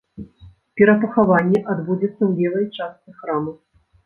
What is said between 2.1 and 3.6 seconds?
ў левай частцы храма.